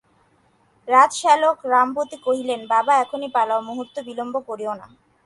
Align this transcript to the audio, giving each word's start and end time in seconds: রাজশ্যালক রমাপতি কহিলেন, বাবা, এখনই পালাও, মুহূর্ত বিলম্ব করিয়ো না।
রাজশ্যালক 0.87 1.57
রমাপতি 1.65 2.17
কহিলেন, 2.25 2.61
বাবা, 2.73 2.93
এখনই 3.03 3.29
পালাও, 3.35 3.61
মুহূর্ত 3.61 3.95
বিলম্ব 4.07 4.35
করিয়ো 4.49 4.73
না। 4.81 4.87